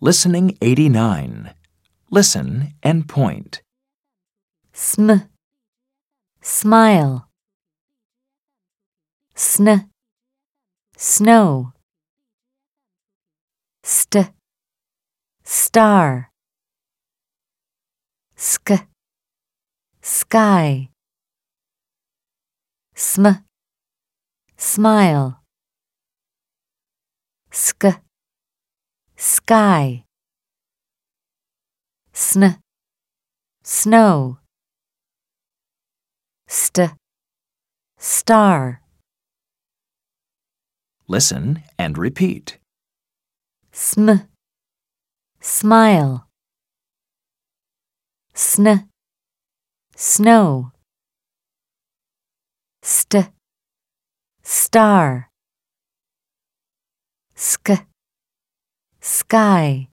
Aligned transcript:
Listening 0.00 0.58
89. 0.60 1.54
Listen 2.10 2.74
and 2.82 3.08
point. 3.08 3.62
sm, 4.74 5.10
smile, 6.42 7.28
sn, 9.34 9.88
snow, 10.98 11.72
st, 13.82 14.32
star, 15.42 16.30
sk, 18.36 18.86
sky, 20.02 20.90
sm, 22.94 23.26
smile, 24.58 25.40
sk, 27.50 28.05
sky, 29.16 30.04
sn, 32.12 32.56
snow, 33.62 34.38
st, 36.46 36.92
star, 37.98 38.80
Listen 41.08 41.62
and 41.78 41.96
repeat. 41.96 42.58
sm, 43.72 44.10
smile, 45.40 46.26
sn, 48.34 48.88
snow, 49.94 50.72
st, 52.82 53.30
star, 54.42 55.30
sk, 57.36 57.86
sky. 59.06 59.88